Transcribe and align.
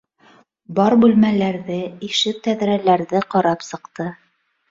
Бар 0.77 0.95
бүлмәләрҙе, 1.03 1.77
ишек-тәҙрәләрҙе 2.09 3.23
ҡарап 3.35 3.67
сыҡты. 3.71 4.09